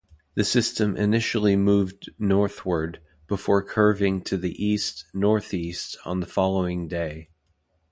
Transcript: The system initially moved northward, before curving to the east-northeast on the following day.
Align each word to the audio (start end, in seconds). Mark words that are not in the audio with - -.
The 0.33 0.43
system 0.43 0.97
initially 0.97 1.55
moved 1.55 2.09
northward, 2.17 2.99
before 3.27 3.61
curving 3.61 4.23
to 4.23 4.35
the 4.39 4.55
east-northeast 4.65 5.95
on 6.05 6.21
the 6.21 6.25
following 6.25 6.87
day. 6.87 7.29